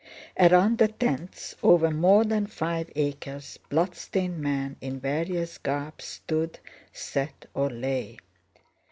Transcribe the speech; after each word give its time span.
Around 0.39 0.79
the 0.79 0.87
tents, 0.87 1.53
over 1.61 1.91
more 1.91 2.23
than 2.25 2.47
five 2.47 2.89
acres, 2.95 3.59
bloodstained 3.69 4.39
men 4.39 4.75
in 4.81 4.99
various 4.99 5.59
garbs 5.59 6.05
stood, 6.05 6.57
sat, 6.91 7.45
or 7.53 7.69
lay. 7.69 8.17